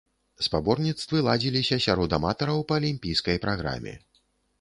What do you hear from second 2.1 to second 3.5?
аматараў па алімпійскай